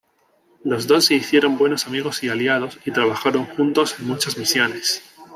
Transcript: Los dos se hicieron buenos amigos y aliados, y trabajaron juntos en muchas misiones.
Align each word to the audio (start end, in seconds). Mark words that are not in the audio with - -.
Los 0.63 0.87
dos 0.87 1.05
se 1.05 1.13
hicieron 1.13 1.59
buenos 1.59 1.85
amigos 1.85 2.23
y 2.23 2.29
aliados, 2.29 2.79
y 2.85 2.89
trabajaron 2.91 3.45
juntos 3.45 3.97
en 3.99 4.07
muchas 4.07 4.35
misiones. 4.35 5.03